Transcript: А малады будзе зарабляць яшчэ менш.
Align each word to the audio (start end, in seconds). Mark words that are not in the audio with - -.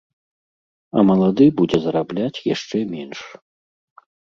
А 0.97 1.03
малады 1.09 1.45
будзе 1.61 1.77
зарабляць 1.85 2.43
яшчэ 2.55 2.77
менш. 2.97 3.19